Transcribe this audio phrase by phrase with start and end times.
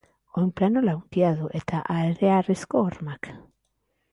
[0.39, 3.31] Oinplano laukia du eta hareharrizko hormak.